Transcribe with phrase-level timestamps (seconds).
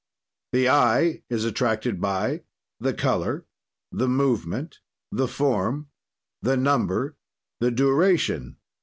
[0.51, 2.41] "The eye is attracted by:
[2.79, 3.45] "The color.
[3.91, 4.79] "The movement.
[5.11, 5.89] "The form.
[6.41, 7.17] "The number.
[7.59, 8.57] "The duration.